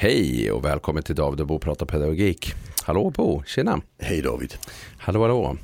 [0.00, 2.54] Hej och välkommen till David och Bo pratar pedagogik.
[2.82, 3.80] Hallå Bo, tjena.
[3.98, 4.54] Hej David.
[4.98, 5.56] Hallå hallå.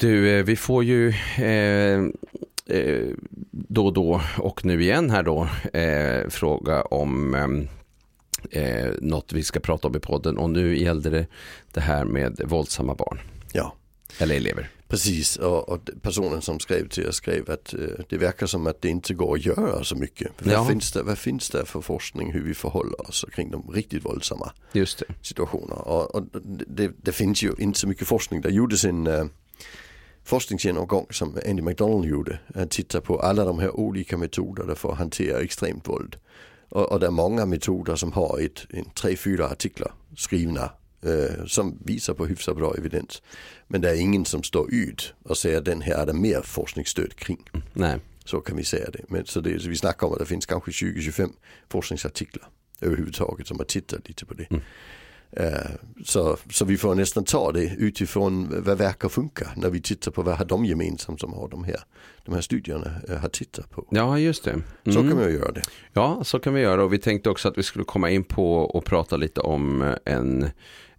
[0.00, 2.04] Du, eh, vi får ju eh,
[2.76, 3.08] eh,
[3.50, 5.48] då och då och nu igen här då
[5.78, 7.34] eh, fråga om
[8.50, 11.26] eh, eh, något vi ska prata om i podden och nu gällde det
[11.72, 13.20] det här med våldsamma barn.
[13.52, 13.74] Ja.
[14.18, 14.68] Eller elever.
[14.94, 18.82] Precis, och, och, personen som skrev till oss skrev att uh, det verkar som att
[18.82, 20.32] det inte går att göra så mycket.
[20.44, 20.58] Ja.
[20.58, 24.04] Vad, finns det, vad finns det för forskning hur vi förhåller oss kring de riktigt
[24.04, 25.04] våldsamma Just det.
[25.22, 25.74] situationerna?
[25.74, 26.22] Och, och
[26.66, 28.40] det, det, finns ju inte så mycket forskning.
[28.40, 29.24] Det gjordes en uh,
[30.24, 32.38] forskningsgenomgång som Andy McDonald gjorde.
[32.54, 36.16] Han tittade på alla de här olika metoderna för att hantera extremt våld.
[36.68, 40.70] Och, och det är många metoder som har ett, en tre, fyra artiklar skrivna
[41.04, 43.22] eh, som visar på hyfsat bra evidens.
[43.68, 46.40] Men det är ingen som står ut och säger att den här är det mer
[46.42, 47.50] forskningsstöd kring.
[47.72, 47.98] Nej.
[48.24, 49.04] Så kan vi säga det.
[49.08, 51.30] Men så, det, så vi snackar om att det finns kanske 20-25
[51.68, 52.48] forskningsartiklar
[52.80, 54.46] överhuvudtaget som har tittat lite på det.
[54.50, 54.62] Mm.
[55.40, 55.70] Uh,
[56.04, 60.22] så, så vi får nästan ta det utifrån vad verkar funka när vi tittar på
[60.22, 61.80] vad har de gemensamt som har de här,
[62.24, 63.86] de här studierna uh, har tittat på.
[63.90, 64.50] Ja just det.
[64.50, 64.64] Mm.
[64.84, 65.62] Så kan vi göra det.
[65.92, 68.58] Ja så kan vi göra och vi tänkte också att vi skulle komma in på
[68.58, 70.50] och prata lite om en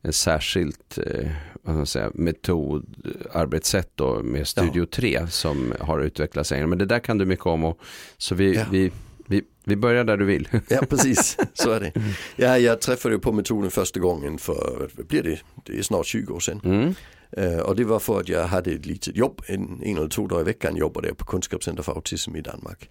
[0.06, 2.86] en särskilt eh, säga, metod,
[3.32, 4.86] arbetssätt då, med Studio ja.
[4.92, 6.68] 3 som har utvecklats längre.
[6.68, 7.64] Men det där kan du mycket om.
[7.64, 7.80] Och,
[8.18, 8.66] så vi, ja.
[8.72, 8.92] vi,
[9.28, 10.48] vi, vi börjar där du vill.
[10.68, 11.92] Ja precis, så är det.
[12.36, 16.40] Ja, jag träffade på metoden första gången för, blir det, det är snart 20 år
[16.40, 16.62] sedan.
[16.64, 16.96] Mm.
[17.38, 20.28] Uh, och det var för att jag hade ett litet jobb, en, en eller två
[20.28, 22.90] dagar i veckan jobbade jag på Kunskapscenter för autism i Danmark.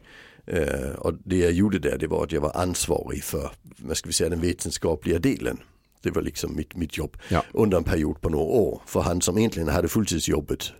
[0.52, 4.06] Uh, och det jag gjorde där det var att jag var ansvarig för, vad ska
[4.06, 5.58] vi säga, den vetenskapliga delen
[6.04, 7.44] det var liksom mitt, mitt jobb ja.
[7.52, 8.82] under en period på några år.
[8.86, 10.72] För han som egentligen hade fulltidsjobbet,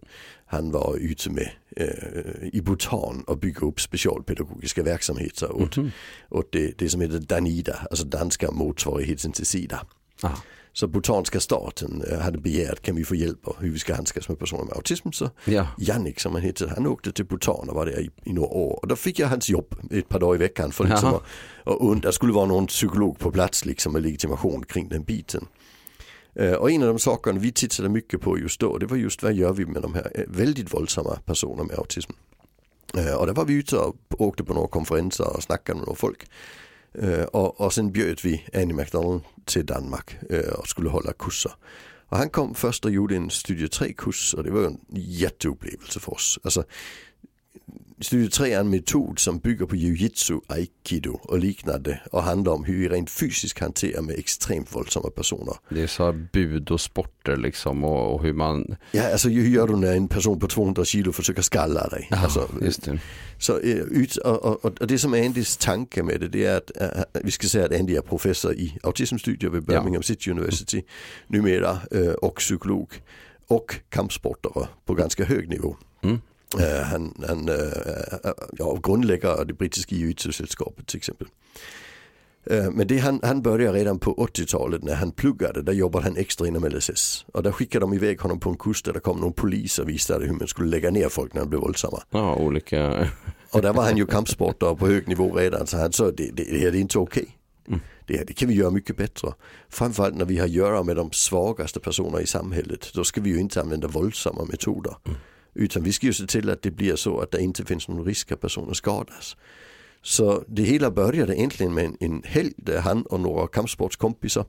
[0.47, 5.93] han var ute med eh, i Bhutan och bygga upp specialpedagogiska verksamheter åt, mm -hmm.
[6.31, 9.87] åt det, det som heter Danida, alltså danska motsvarigheten till Sida.
[10.23, 10.37] Aha.
[10.75, 14.29] Så Bhutanska staten eh, hade begärt kan vi få hjälp av hur vi ska handskas
[14.29, 15.13] med personer med autism.
[15.13, 15.67] Så ja.
[15.79, 18.79] Jannik som han hette, han åkte till Bhutan och var där i, i några år.
[18.83, 21.23] Och då fick jag hans jobb ett par dagar i veckan för liksom att,
[21.65, 25.47] och det skulle vara någon psykolog på plats liksom med legitimation kring den biten.
[26.41, 29.23] Uh, och en av de sakerna vi tittade mycket på just då, det var just
[29.23, 32.13] vad gör vi med de här eh, väldigt våldsamma personerna med autism.
[33.19, 36.27] Och där var vi ute och åkte på några konferenser och snackade med några folk.
[36.95, 41.13] Øh, uh, och, och sen bjöd vi Annie McDonald till Danmark øh, och skulle hålla
[41.13, 41.59] kurser.
[42.09, 46.13] Och han kom först och gjorde en studie 3-kurs och det var en jätteupplevelse för
[46.13, 46.39] oss.
[46.45, 46.65] Alltså,
[48.01, 52.65] Studie 3 är en metod som bygger på jujitsu, aikido och liknande och handlar om
[52.65, 55.55] hur vi rent fysiskt hanterar med extremt våldsamma personer.
[55.69, 58.77] Det är så bud och sporter liksom och, och, hur man...
[58.93, 62.09] Ja, alltså hur gör du när en person på 200 kilo försöker skalla dig?
[62.11, 62.99] Ja, alltså, just det.
[63.39, 63.61] Så,
[64.25, 66.71] och, och, och, det som är Andys tanke med det, det är att
[67.23, 70.03] vi ska säga att Andy är professor i autismstudier vid Birmingham ja.
[70.03, 70.83] City University
[71.27, 71.79] numera
[72.23, 72.89] och psykolog
[73.49, 75.77] och kampsportare på ganska hög nivå.
[76.03, 76.21] Mm.
[76.61, 77.57] Uh, han, han uh,
[78.53, 81.27] ja, grundlägger det brittiska jujutsu-sällskapet till exempel.
[82.51, 86.17] Uh, men det han, han började redan på 80-talet när han pluggade, där jobbade han
[86.17, 87.27] extra inom LSS.
[87.33, 89.89] Och där skickade de iväg honom på en kurs där det kom någon polis och
[89.89, 92.03] visade hur man skulle lägga ner folk när de blev våldsamma.
[92.11, 93.09] Ja, olika.
[93.51, 96.45] och där var han ju kampsportare på hög nivå redan så han sa det, det,
[96.45, 97.23] det är inte okej.
[97.23, 97.35] Okay.
[97.69, 97.81] Mm.
[98.07, 99.33] Det, det, kan vi göra mycket bättre.
[99.69, 102.91] Framförallt när vi har att göra med de svagaste personerna i samhället.
[102.95, 104.97] Då ska vi ju inte använda våldsamma metoder.
[105.05, 105.19] Mm.
[105.55, 108.05] Utan vi ska ju se till att det blir så att det inte finns någon
[108.05, 109.37] risk att personer skadas.
[110.05, 114.45] Så det hela började egentligen med en, en helg där han och några kampsportskompisar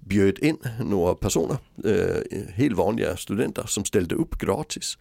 [0.00, 4.98] bjöd in några personer, eh, helt vanliga studenter som ställde upp gratis.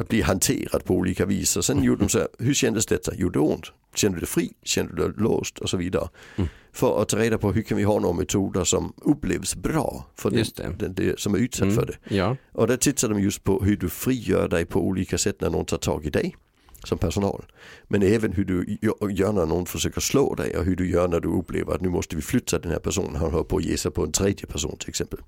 [0.00, 3.12] Att bli hanterad på olika vis och sen gjorde de så här, hur kändes detta?
[3.16, 3.72] Jo det ont.
[3.94, 4.52] Känner du dig fri?
[4.62, 5.58] Känner du dig låst?
[5.58, 6.08] Och så vidare.
[6.36, 6.48] Mm.
[6.72, 10.30] För att ta reda på hur kan vi ha några metoder som upplevs bra för
[10.30, 11.74] den, den, den, som är utsatt mm.
[11.74, 12.16] för det.
[12.16, 12.36] Ja.
[12.52, 15.64] Och där tittar de just på hur du frigör dig på olika sätt när någon
[15.64, 16.36] tar tag i dig
[16.84, 17.44] som personal.
[17.84, 18.78] Men även hur du
[19.10, 21.88] gör när någon försöker slå dig och hur du gör när du upplever att nu
[21.88, 23.16] måste vi flytta den här personen.
[23.16, 25.18] Han håller på att ge sig på en tredje person till exempel.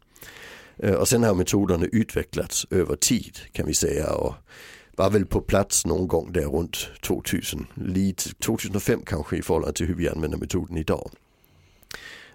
[0.77, 4.13] Eh, och sen har metoderna utvecklats över tid kan vi säga.
[4.13, 4.35] Och
[4.97, 9.87] var väl på plats någon gång där runt 2000, lite 2005 kanske i förhållande till
[9.87, 11.11] hur vi använder metoden idag.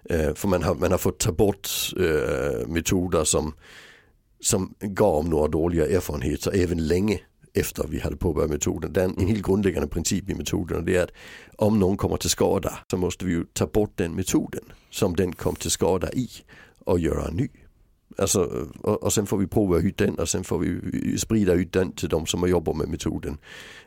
[0.10, 3.54] Eh, för man har, man har fått ta bort eh, metoder som,
[4.40, 7.20] som gav några dåliga erfarenheter även länge
[7.54, 8.94] efter vi hade påbörjat metoden.
[8.94, 11.12] Den, en helt grundläggande princip i metoden det är att
[11.58, 15.34] om någon kommer till skada så måste vi ju ta bort den metoden som den
[15.34, 16.30] kom till skada i
[16.86, 17.50] och göra en ny.
[18.18, 21.74] Alltså, och, och sen får vi prova ut den och sen får vi sprida ut
[21.74, 23.38] den till de som har jobbat med metoden.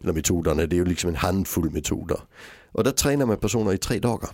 [0.02, 2.20] Eller metoderna, det är ju liksom en handfull metoder.
[2.72, 4.30] Och där tränar man personer i tre dagar.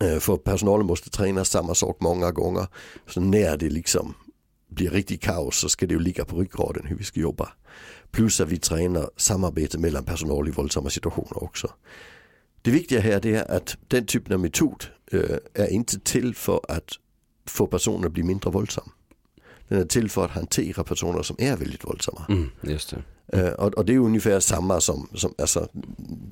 [0.00, 2.66] Eh, för personalen måste träna samma sak många gånger.
[3.06, 4.14] Så när det liksom
[4.68, 7.48] blir riktigt kaos så ska det ju ligga på ryggraden hur vi ska jobba.
[8.10, 11.72] Plus att vi tränar samarbete mellan personal i våldsamma situationer också.
[12.62, 16.60] Det viktiga här det är att den typen av metod är øh, inte till för
[16.68, 16.90] att
[17.46, 18.92] få personer att bli mindre våldsamma.
[19.68, 22.26] Den är till för att hantera personer som är väldigt våldsamma.
[22.28, 22.50] Mm,
[23.28, 23.36] det.
[23.36, 25.68] Uh, och, och, det är ungefär samma som, som alltså,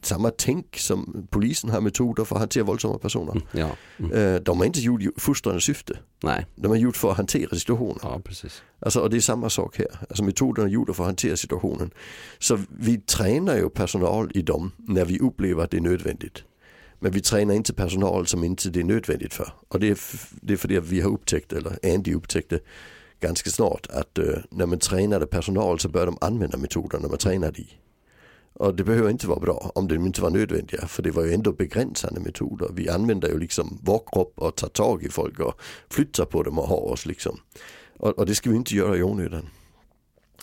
[0.02, 3.32] samma tänk som polisen har metoder för att hantera våldsamma personer.
[3.32, 3.70] Mm, ja.
[3.98, 4.12] Mm.
[4.12, 5.98] Uh, de har inte gjort i fostrande syfte.
[6.22, 6.46] Nej.
[6.54, 7.98] De har gjort för att hantera situationen.
[8.02, 8.62] Ja, precis.
[8.80, 9.88] Alltså, och det är samma sak här.
[10.08, 11.90] Alltså metoderna är gjorda för att hantera situationen.
[12.38, 16.44] Så vi tränar ju personal i dem när vi upplever att det är nödvändigt.
[16.98, 19.52] Men vi tränar inte personal som inte det är nödvändigt för.
[19.68, 19.98] Och det är,
[20.30, 22.60] det är för det vi har upptäckt, eller Andy upptäckte
[23.20, 27.60] ganska snart att uh, när man tränade personal så bör de använda metoderna man tränade
[27.60, 27.68] i.
[28.52, 31.34] Och det behöver inte vara bra om de inte var nödvändiga för det var ju
[31.34, 32.68] ändå begränsande metoder.
[32.72, 35.60] Vi använder ju liksom vår kropp och tar tag i folk och
[35.90, 37.40] flyttar på dem och har oss liksom.
[37.96, 39.48] Och, och det ska vi inte göra i onödan.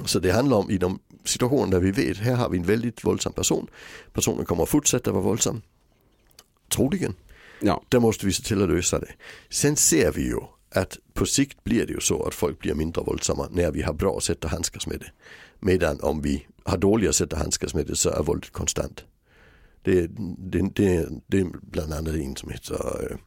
[0.05, 3.05] Så det handlar om i de situationer där vi vet, här har vi en väldigt
[3.05, 3.67] våldsam person.
[4.13, 5.61] Personen kommer att fortsätta vara våldsam.
[6.69, 7.15] Troligen.
[7.61, 7.83] Ja.
[7.89, 9.11] Där måste vi se till att lösa det.
[9.49, 10.39] Sen ser vi ju
[10.73, 13.93] att på sikt blir det ju så att folk blir mindre våldsamma när vi har
[13.93, 15.11] bra sätt att handskas med det.
[15.59, 19.05] Medan om vi har dåliga sätt att handskas med det så är våldet konstant.
[19.81, 23.17] Det, det, det, det är bland annat en som heter eh,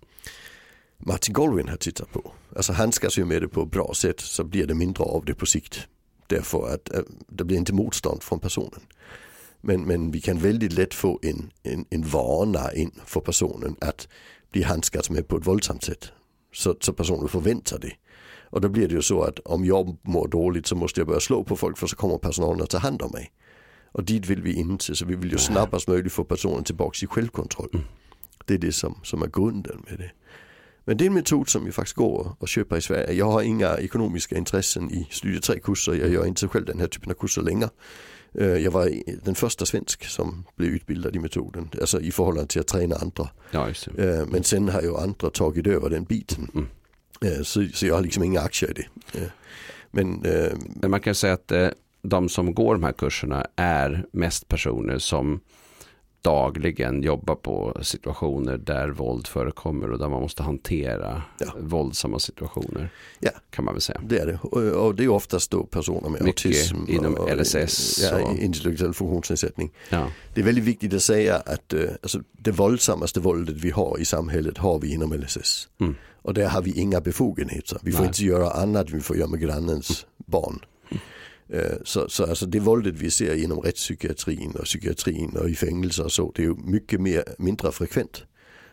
[0.99, 2.33] Martin Goldwyn har tittat på.
[2.57, 5.35] Alltså handskas vi med det på ett bra sätt så blir det mindre av det
[5.35, 5.87] på sikt.
[6.27, 8.81] Därför att eh, det blir inte motstånd från personen.
[9.61, 14.09] Men, men vi kan väldigt lätt få en, en, en vana in för personen att
[14.53, 16.13] bli handskats med på ett våldsamt sätt
[16.57, 17.93] så, så personen förväntar det.
[18.51, 21.21] Och då blir det ju så att om jag mår dåligt så måste jag börja
[21.21, 23.33] slå på folk för så kommer personalen att ta hand om mig.
[23.93, 27.07] Och dit vill vi inte, så vi vill ju snabbast möjligt få personen tillbaka i
[27.07, 27.71] självkontroll.
[27.75, 27.87] Mm.
[28.45, 30.11] Det är det som, som är grunden med det.
[30.85, 33.13] Men det är en metod som ju faktiskt går att köpa i Sverige.
[33.13, 35.95] Jag har inga ekonomiska intressen i studie 3-kurser.
[35.95, 37.69] Jag gör inte själv den här typen av kurser längre.
[38.39, 38.91] Eh, jag var
[39.25, 43.29] den första svensk som blev utbildad i metoden, alltså i förhållande till att träna andra.
[43.51, 46.51] Ja, eh, Men sen har ju andra tagit över den biten.
[46.55, 46.69] Mm.
[47.21, 48.75] Eh, så, så, jag har liksom inga aktier i
[49.13, 49.31] det.
[49.91, 50.23] Men,
[50.75, 51.53] Men man kan säga att
[52.03, 55.41] de som går de här kurserna är mest personer som
[56.27, 61.47] dagligen jobbar på situationer där våld förekommer och där man måste hantera ja.
[61.61, 62.91] våldsamma situationer.
[63.21, 64.01] Ja, kan man väl säga.
[64.05, 64.39] Det är det.
[64.77, 66.77] Och, det är oftast då personer med Mycket autism.
[66.89, 67.99] inom och, LSS.
[68.03, 68.39] Ja, och...
[68.39, 69.71] intellektuell funktionsnedsättning.
[69.89, 70.09] Ja.
[70.35, 74.05] Det är väldigt viktigt att säga att uh, alltså, det våldsammaste våldet vi har i
[74.05, 75.69] samhället har vi inom LSS.
[75.81, 75.95] Mm.
[76.23, 77.79] Och där har vi inga befogenheter.
[77.83, 78.09] Vi får Nej.
[78.09, 80.25] inte göra annat vi får göra med grannens mm.
[80.27, 80.61] barn.
[81.51, 86.05] Øh, så, så alltså det våldet vi ser inom rättspsykiatrin och psykiatrin och i fängelser
[86.05, 88.25] och så, det är ju mycket mer, mindre frekvent.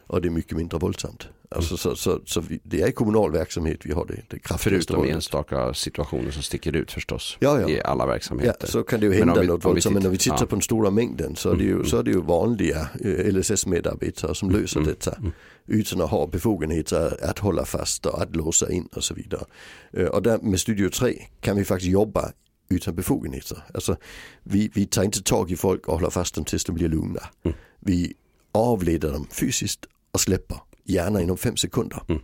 [0.08, 1.30] Och det är mycket mindre våldsamt.
[1.56, 5.16] Alltså, så så, så vi, det är kommunal verksamhet vi har det, det Förutom våldet.
[5.16, 7.38] enstaka situationer som sticker ut förstås.
[7.40, 7.70] Ja, ja.
[7.70, 8.58] I alla verksamheter.
[8.60, 9.94] Ja, så kan det ju hända vi, något våldsamt.
[9.94, 10.46] Men när vi tittar ja.
[10.46, 11.86] på den stora mängden så är det ju, mm.
[11.86, 14.90] så är det ju vanliga eh, LSS-medarbetare som löser mm.
[14.90, 15.16] detta.
[15.16, 15.32] Mm.
[15.68, 19.46] Utan att ha befogenheter att hålla fast och att låsa in och så vidare.
[19.94, 22.32] Eh, och där med Studio 3 kan vi faktiskt jobba
[22.76, 23.64] utan befogenheter.
[23.74, 23.96] Alltså,
[24.44, 27.22] vi, vi tar inte tag i folk och håller fast dem tills de blir lugna.
[27.44, 27.58] Mm.
[27.80, 28.14] Vi
[28.52, 32.04] avleder dem fysiskt och släpper, gärna inom fem sekunder.
[32.10, 32.22] Mm.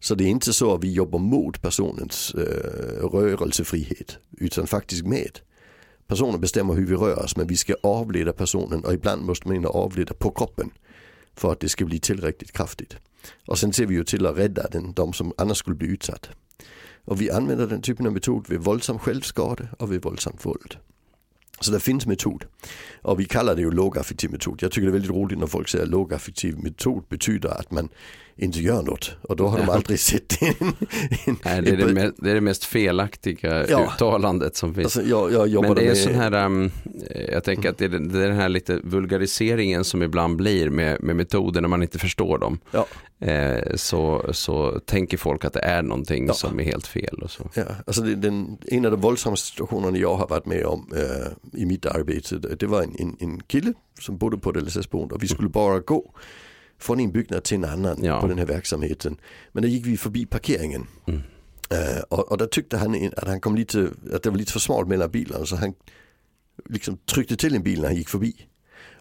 [0.00, 5.40] Så det är inte så att vi jobbar mot personens äh, rörelsefrihet utan faktiskt med.
[6.06, 9.66] Personen bestämmer hur vi rör oss men vi ska avleda personen och ibland måste man
[9.66, 10.70] avleda på kroppen
[11.34, 12.96] för att det ska bli tillräckligt kraftigt.
[13.46, 16.28] Och sen ser vi ju till att rädda den, de som annars skulle bli utsatt.
[17.08, 20.76] Och vi använder den typen av metod vid våldsam självskade och vid våldsamt våld.
[21.60, 22.44] Så det finns metod.
[23.02, 24.62] Och vi kallar det ju lågaffektiv metod.
[24.62, 27.88] Jag tycker det är väldigt roligt när folk säger att lågaffektiv metod betyder att man
[28.40, 29.10] inte gör något.
[29.22, 30.54] Och då har de aldrig sett en,
[31.26, 33.92] en Nej, det, är det, mest, det är det mest felaktiga ja.
[33.94, 34.96] uttalandet som finns.
[34.96, 35.96] Alltså, jag, jag Men det är med...
[35.96, 36.70] sån här, um,
[37.32, 41.02] jag tänker att det är, det är den här lite vulgariseringen som ibland blir med,
[41.02, 42.58] med metoder när man inte förstår dem.
[42.70, 42.86] Ja.
[43.20, 46.34] Eh, så, så tänker folk att det är någonting ja.
[46.34, 47.22] som är helt fel.
[47.22, 47.50] Och så.
[47.54, 51.60] Ja, alltså det, den, en av de våldsammaste situationerna jag har varit med om eh,
[51.60, 55.22] i mitt arbete, det var en, en, en kille som bodde på ett LSS-boende och
[55.22, 56.12] vi skulle bara gå
[56.78, 58.20] från en byggnad till en annan ja.
[58.20, 59.16] på den här verksamheten.
[59.52, 60.86] Men då gick vi förbi parkeringen.
[61.06, 61.20] Mm.
[61.72, 64.60] Uh, och, och där tyckte han att han kom lite, att det var lite för
[64.60, 65.74] smalt mellan bilarna så han
[66.68, 68.46] liksom tryckte till en bil när han gick förbi.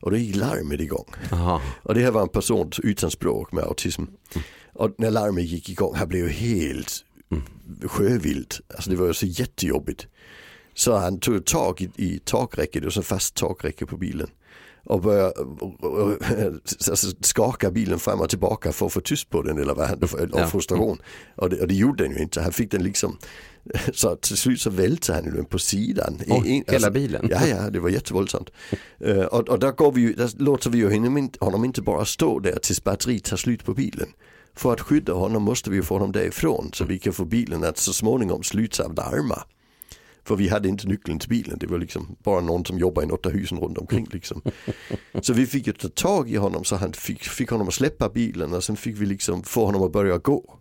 [0.01, 1.05] Och då gick larmet igång.
[1.31, 1.61] Aha.
[1.83, 4.01] Och det här var en person utan språk med autism.
[4.01, 4.45] Mm.
[4.73, 7.43] Och när larmet gick igång, han blev helt mm.
[7.89, 8.53] sjövild.
[8.67, 10.07] Alltså det var så jättejobbigt.
[10.73, 14.29] Så han tog tag i, i takräcket, och så fast takräcke på bilen.
[14.87, 15.31] Och börja
[16.89, 20.33] alltså, skaka bilen fram och tillbaka för att få tyst på den eller vad han,
[20.33, 20.97] av frustration.
[21.35, 23.17] Och det, och det gjorde den ju inte, han fick den liksom
[23.93, 26.19] så till slut så välte han den på sidan.
[26.27, 27.27] Oh, en, hela alltså, bilen?
[27.31, 28.49] Ja, ja, det var jättevåldsamt.
[29.05, 32.39] uh, och, och där, går vi, där låter vi ju honom, honom inte bara stå
[32.39, 34.07] där tills batteriet tar slut på bilen.
[34.55, 37.77] För att skydda honom måste vi få honom därifrån så vi kan få bilen att
[37.77, 39.43] så småningom sluta larma.
[40.27, 43.05] För vi hade inte nyckeln till bilen, det var liksom bara någon som jobbar i
[43.05, 44.41] något av husen runt omkring liksom.
[45.21, 48.09] Så vi fick ju ta tag i honom så han fick, fick honom att släppa
[48.09, 50.59] bilen och sen fick vi liksom få honom att börja gå.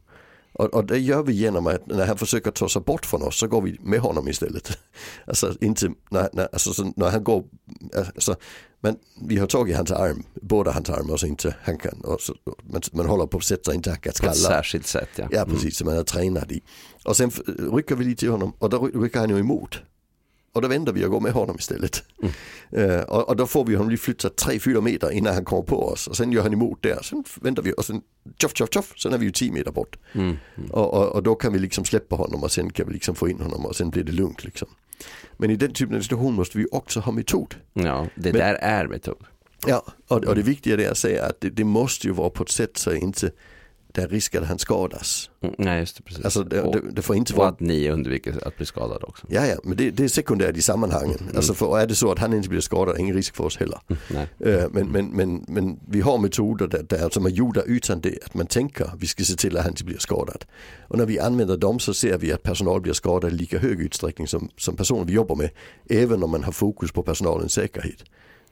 [0.58, 3.38] Och, och, det gör vi genom att när han försöker ta sig bort från oss
[3.38, 4.78] så går vi med honom istället.
[5.26, 7.44] Alltså inte, när, när, alltså, när han går,
[8.14, 8.36] alltså,
[8.80, 8.96] men
[9.26, 12.82] vi har tagit hans arm, båda hans armar så inte han kan, och så, man,
[12.92, 14.32] man håller på att sätta inte han kan skalla.
[14.32, 15.28] På ett särskilt sätt ja.
[15.30, 15.70] Ja precis, mm.
[15.70, 16.62] som man har tränat i.
[17.04, 17.30] Och sen
[17.72, 19.78] rycker vi lite i honom och då rycker han ju emot.
[20.56, 22.04] Och då vänder vi och går med honom istället.
[22.22, 22.90] Mm.
[22.90, 26.06] Uh, och, och, då får vi honom flytta 3-4 meter innan han kommer på oss.
[26.06, 27.02] Och sen gör han emot där.
[27.02, 28.02] Sen vänder vi och sen
[28.38, 28.92] tjoff tjoff tjoff.
[28.98, 29.98] Sen är vi ju 10 meter bort.
[30.12, 30.36] Mm.
[30.56, 30.70] Mm.
[30.70, 33.28] Och, och, och, då kan vi liksom släppa honom och sen kan vi liksom få
[33.28, 34.68] in honom och sen blir det lugnt liksom.
[35.36, 37.54] Men i den typen av situation måste vi också ha metod.
[37.72, 39.24] Ja, det Men, där är metod.
[39.66, 42.42] Ja, och, och det viktiga är att säga att det, det måste ju vara på
[42.42, 43.30] ett sätt så inte
[43.96, 45.30] det är risk att han skadas.
[45.40, 46.24] Mm, nej, just det, precis.
[46.24, 47.48] Alltså, det, och, det, det får inte vara...
[47.48, 49.26] att ni undviker att bli skadad också.
[49.30, 51.18] Ja, ja, men det, det är sekundärt i sammanhangen.
[51.20, 51.36] Mm.
[51.36, 53.78] Alltså för är det så att han inte blir skadad, ingen risk för oss heller.
[53.88, 58.00] Mm, uh, men, men, men, men vi har metoder där, där som är gjorda utan
[58.00, 60.44] det, att man tänker vi ska se till att han inte blir skadad.
[60.88, 63.80] Och när vi använder dem så ser vi att personal blir skadad i lika hög
[63.80, 65.50] utsträckning som, som personer vi jobbar med,
[65.88, 68.04] även om man har fokus på personalens säkerhet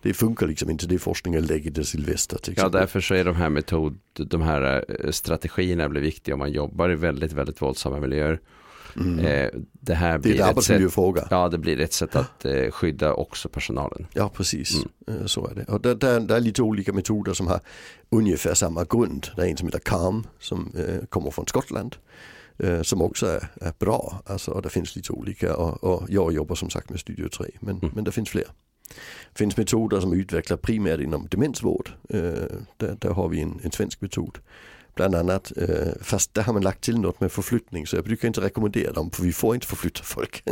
[0.05, 3.37] det funkar liksom inte, det forskningen lägger till Silvester till Ja, därför så är de
[3.37, 8.01] här metod, de här eh, strategierna blir viktiga om man jobbar i väldigt, väldigt våldsamma
[8.01, 8.41] miljöer.
[8.97, 9.19] Mm.
[9.19, 11.29] Eh, det här blir det är ett sätt, fråga.
[11.31, 14.07] Ja, det blir ett sätt att eh, skydda också personalen.
[14.13, 14.85] Ja, precis.
[15.07, 15.29] Mm.
[15.29, 15.65] Så är det.
[15.65, 17.61] Och där, där, där, är lite olika metoder som har
[18.11, 19.27] ungefär samma grund.
[19.37, 20.73] Det är en som heter CARM som
[21.09, 21.97] kommer från Skottland.
[22.83, 24.23] Som också är, är, bra.
[24.27, 27.47] Alltså, och det finns lite olika och, och jag jobbar som sagt med Studio 3
[27.61, 27.91] men, mm.
[27.95, 28.47] men det finns fler.
[29.33, 31.91] Det finns metoder som är utvecklade primärt inom demensvård.
[32.09, 32.21] Eh,
[32.77, 34.39] där, där, har vi en, en svensk metod.
[34.95, 38.29] Bland annat, eh, fast där har man lagt till något med förflyttning så jag brukar
[38.29, 40.43] inte rekommendera dem för vi får inte förflytta folk.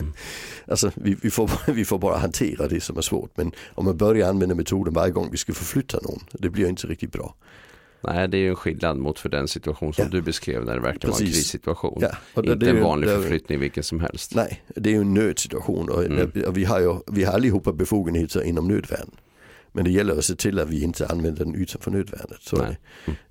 [0.00, 0.12] mm.
[0.68, 3.96] Alltså vi, vi, får, vi får bara hantera det som är svårt men om man
[3.96, 7.34] börjar använda metoden varje gång vi ska förflytta någon, det blir inte riktigt bra.
[8.08, 10.10] Nej, det är ju en skillnad mot för den situation som ja.
[10.10, 11.20] du beskrev när det verkligen Precis.
[11.20, 11.98] var en krissituation.
[12.00, 12.16] Ja.
[12.34, 14.34] Och Inte en vanlig ju, förflyttning vilken som helst.
[14.34, 16.30] Nej, det är ju en nödsituation och mm.
[16.34, 19.10] vi har ju vi har allihopa befogenheter inom nödvärn.
[19.76, 22.42] Men det gäller att se till att vi inte använder den utanför nödvärnet.
[22.42, 22.74] Så mm.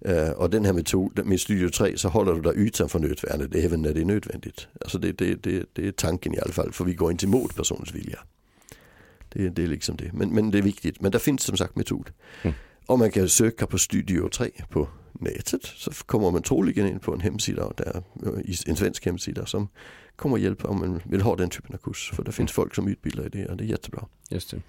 [0.08, 3.82] uh, och den här metoden med Studio 3 så håller du dig utanför nödvärnet även
[3.82, 4.68] när det är nödvändigt.
[4.82, 7.56] Alltså det, det, det, det är tanken i alla fall, för vi går inte emot
[7.56, 8.20] personens vilja.
[9.30, 10.14] Det, det är liksom det.
[10.14, 11.02] Men, men det är viktigt.
[11.02, 12.10] Men det finns som sagt metod.
[12.42, 12.56] Mm.
[12.86, 17.14] Och man kan söka på Studio 3 på nätet så kommer man troligen in på
[17.14, 18.04] en hemsida, där,
[18.68, 19.68] en svensk hemsida som
[20.16, 22.12] kommer hjälpa om man vill ha den typen av kurs.
[22.14, 24.08] För det finns folk som utbildar i det och det är jättebra.
[24.30, 24.62] Just det.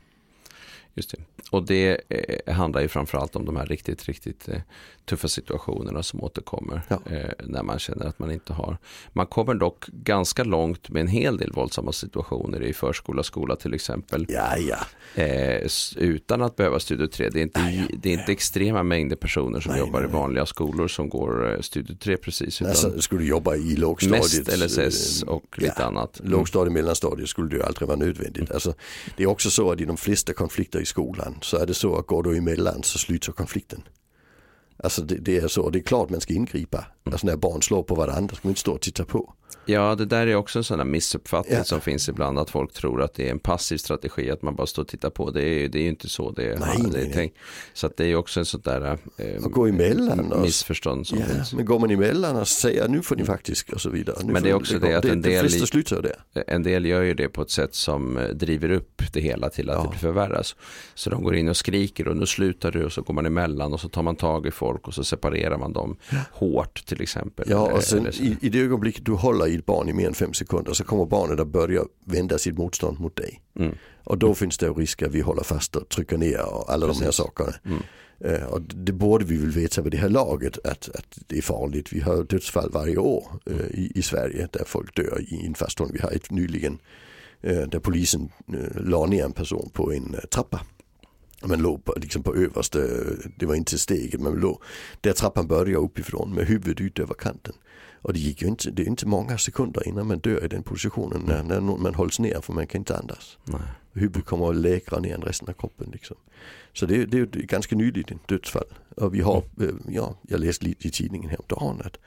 [0.95, 1.17] Just det.
[1.51, 4.61] Och det eh, handlar ju framförallt om de här riktigt, riktigt eh,
[5.05, 6.83] tuffa situationerna som återkommer.
[6.89, 7.01] Ja.
[7.11, 8.79] Eh, när man känner att man inte har.
[9.13, 13.75] Man kommer dock ganska långt med en hel del våldsamma situationer i förskola, skola till
[13.75, 14.27] exempel.
[14.29, 14.79] Ja, ja.
[15.23, 17.31] Eh, utan att behöva Studio 3.
[17.31, 17.87] Det är inte.
[17.93, 21.53] Det är inte extrema mängder personer som nej, jobbar nej, i vanliga skolor som går
[21.53, 22.61] eh, Studio 3 precis.
[22.61, 24.61] Utan alltså, skulle du jobba i lågstadiet.
[24.61, 26.21] Mest LSS och lite annat.
[26.21, 26.33] Mm.
[26.33, 28.51] Lågstadiet, mellanstadiet skulle det ju aldrig vara nödvändigt.
[28.51, 28.75] Alltså,
[29.17, 31.97] det är också så att i de flesta konflikter i skolan så är det så
[31.97, 33.83] att går du emellan så slutar konflikten.
[34.77, 36.87] Alltså det, det, är så, det är klart man ska ingripa.
[37.13, 39.35] Alltså när barn slår på varandra ska man inte stå och titta på.
[39.67, 41.65] Ja, det där är också en sån här missuppfattning ja.
[41.65, 42.39] som finns ibland.
[42.39, 45.11] Att folk tror att det är en passiv strategi, att man bara står och tittar
[45.11, 45.31] på.
[45.31, 47.37] Det är, det är ju inte så det är, nej, det är nej, tänkt.
[47.75, 51.25] Så att det är också en sån där eh, gå emellan och, missförstånd som ja,
[51.25, 51.55] finns.
[51.55, 54.17] Men går man emellan och säger nu får ni faktiskt och så vidare.
[54.25, 55.49] Nu men det är också det, det att en del,
[56.33, 56.41] det.
[56.47, 59.71] en del gör ju det på ett sätt som eh, driver upp det hela till
[59.71, 59.91] att ja.
[59.93, 60.57] det förvärras.
[60.95, 63.73] Så de går in och skriker och nu slutar du och så går man emellan
[63.73, 65.97] och så tar man tag i folk och så separerar man dem
[66.33, 67.47] hårt till exempel.
[67.49, 70.15] Ja, och sen i, i det ögonblicket du håller i ett barn i mer än
[70.15, 73.43] fem sekunder så kommer barnet att börja vända sitt motstånd mot dig.
[73.59, 73.75] Mm.
[74.05, 77.01] Och då finns det risk att vi håller fast och trycker ner och alla Precis.
[77.01, 77.53] de här sakerna.
[77.65, 77.83] Mm.
[78.25, 81.43] Uh, och det borde vi väl veta vid det här laget att, att det är
[81.43, 81.93] farligt.
[81.93, 85.97] Vi har dödsfall varje år uh, i, i, Sverige där folk dör i en fasthållning.
[85.97, 86.79] Vi har ett nyligen
[87.47, 88.29] uh, där polisen
[88.75, 90.61] la ner en person på en trappa.
[91.43, 92.79] Man låg på, liksom på översta,
[93.37, 94.63] det var inte steget, men låg
[95.01, 97.55] där trappan började uppifrån med huvudet ut över kanten.
[98.05, 100.63] Och det gick ju inte, det är inte många sekunder innan man dör i den
[100.63, 103.39] positionen när, när man hålls ner för man kan inte andas.
[103.45, 103.61] Nej.
[103.93, 105.91] huvudet kommer att läkra ner än resten av kroppen.
[105.93, 106.17] Liksom.
[106.73, 108.75] Så det, det är ett ganska nyligen dödsfall.
[108.97, 111.99] Och vi har, äh, ja, jag läste lite i tidningen häromdagen att,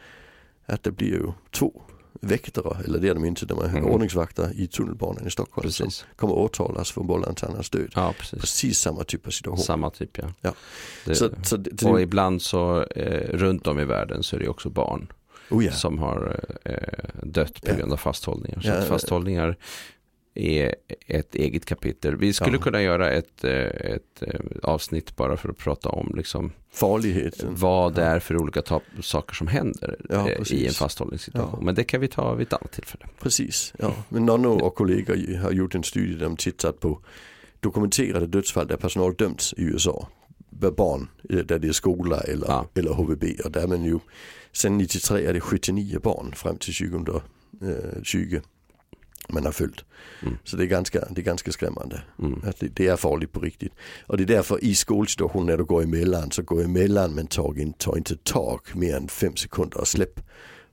[0.66, 1.82] att det blir ju två
[2.22, 3.86] väktare, eller det är de inte, de är mm.
[3.86, 5.96] ordningsvakter i tunnelbanan i Stockholm precis.
[5.96, 7.92] som kommer åtalas för vållande död.
[7.96, 8.40] Ja, precis.
[8.40, 8.80] precis.
[8.80, 9.66] samma typ av situation.
[9.66, 10.34] Samma typ ja.
[10.42, 10.54] ja.
[11.06, 14.48] Det, så, så det, och ibland så eh, runt om i världen så är det
[14.48, 15.08] också barn
[15.50, 15.72] oh ja.
[15.72, 16.74] som har eh,
[17.24, 18.62] dött på grund av fasthållningar.
[18.62, 19.58] Så fasthållningar
[20.38, 20.76] är
[21.08, 22.16] ett eget kapitel.
[22.16, 22.62] Vi skulle ja.
[22.62, 27.56] kunna göra ett, eh, ett eh, avsnitt bara för att prata om liksom farligheten.
[27.56, 28.62] Vad det är för olika
[29.02, 31.58] saker som händer ja, eh, i en fasthållningssituation.
[31.60, 31.66] Ja.
[31.66, 33.06] Men det kan vi ta vid ett annat tillfälle.
[33.20, 33.94] Precis, ja.
[34.10, 37.00] Men Nonno och kollegor har gjort en studie där de tittat på
[37.60, 40.08] dokumenterade dödsfall där personal dömts i USA.
[40.50, 42.68] Barn, där det är skola eller, ja.
[42.74, 43.24] eller HVB.
[43.46, 44.00] Och där man ju,
[44.52, 48.42] sen 93 är det 79 barn fram till 2020
[49.28, 49.86] man har följt.
[50.22, 50.38] Mm.
[50.44, 52.02] Så det är ganska, det är ganska skrämmande.
[52.20, 52.42] Mm.
[52.46, 53.74] Att det, det, är farligt på riktigt.
[54.08, 57.54] Och det är därför i skolsituationen när du går emellan så gå emellan men ta,
[57.56, 60.20] in, ta inte tag mer än fem sekunder och släpp.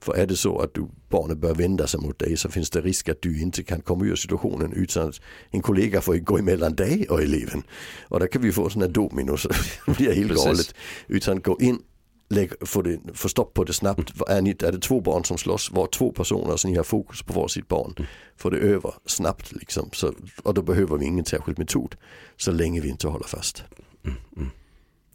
[0.01, 2.81] För är det så att du, barnet börjar vända sig mot dig så finns det
[2.81, 5.21] risk att du inte kan komma ur situationen utan att
[5.51, 7.63] en kollega får gå emellan dig och eleven.
[8.09, 9.49] Och där kan vi få sådana så
[9.87, 10.75] det blir helt galet.
[11.07, 11.79] Utan gå in
[12.29, 14.13] lägg, få, det, få stopp på det snabbt.
[14.29, 17.23] Är, ni, är det två barn som slåss, var två personer så ni har fokus
[17.23, 17.95] på var sitt barn.
[17.97, 18.09] Mm.
[18.37, 19.91] Få det över snabbt liksom.
[19.93, 20.13] Så,
[20.43, 21.97] och då behöver vi ingen särskild metod.
[22.37, 23.65] Så länge vi inte håller fast.
[24.05, 24.17] Mm.
[24.37, 24.51] Mm.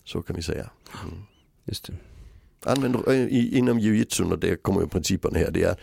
[0.05, 0.69] Så kan vi säga.
[1.03, 1.23] Mm.
[1.65, 1.93] Just det.
[2.65, 2.95] Använd,
[3.31, 5.51] inom jujitsun och det kommer ju principerna här.
[5.51, 5.75] Det är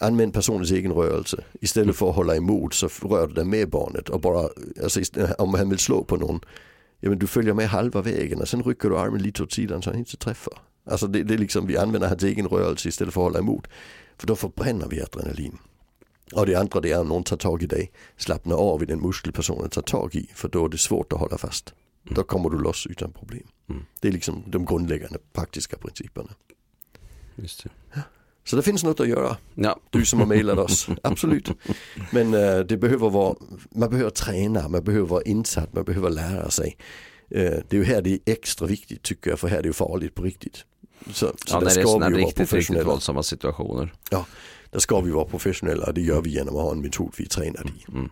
[0.00, 1.44] använd personens egen rörelse.
[1.60, 1.94] Istället mm.
[1.94, 4.48] för att hålla emot så rör du dig med barnet och bara,
[4.82, 5.00] alltså,
[5.38, 6.40] om han vill slå på någon
[7.00, 9.82] ja men du följer med halva vägen och sen rycker du armen lite åt sidan
[9.82, 10.58] så han inte träffar.
[10.86, 13.66] Alltså det, det är liksom, vi använder hans egen rörelse istället för att hålla emot.
[14.18, 15.58] För då förbränner vi adrenalin.
[16.34, 19.00] Och det andra det är om någon tar tag i dig, slappna av i den
[19.00, 21.74] muskel personen tar tag i för då är det svårt att hålla fast.
[22.04, 22.14] Mm.
[22.14, 23.46] Då kommer du loss utan problem.
[23.68, 23.82] Mm.
[24.00, 26.30] Det är liksom de grundläggande praktiska principerna.
[27.36, 27.70] Just det.
[27.94, 28.00] Ja.
[28.44, 29.36] Så det finns något att göra.
[29.54, 29.80] Ja.
[29.90, 31.48] Du som har mejlat oss, absolut.
[32.10, 33.36] Men uh, det behöver vara,
[33.70, 36.76] man behöver träna, man behöver vara insatt, man behöver lära sig.
[37.34, 39.68] Uh, det är ju här det är extra viktigt tycker jag, för här är det
[39.68, 40.64] ju farligt på riktigt.
[41.06, 43.94] Så, så ja, när det är sådana riktigt, riktigt våldsamma situationer.
[44.10, 44.26] Ja,
[44.70, 47.26] där ska vi vara professionella och det gör vi genom att ha en metod vi
[47.26, 47.92] tränar i.
[47.92, 48.08] Mm.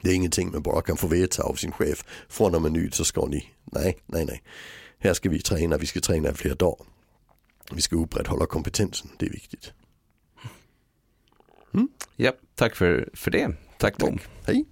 [0.00, 2.04] Det är ingenting man bara kan få veta av sin chef.
[2.28, 4.42] Från och med nu så ska ni, nej, nej, nej.
[4.98, 6.86] Här ska vi träna, vi ska träna i flera dagar.
[7.72, 9.72] Vi ska upprätthålla kompetensen, det är viktigt.
[11.74, 11.88] Mm.
[12.16, 13.56] Ja, tack för, för det.
[13.78, 14.18] Tack Tom.
[14.18, 14.28] Tack.
[14.46, 14.64] Hej.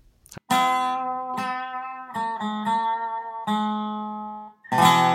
[4.70, 5.05] Hej.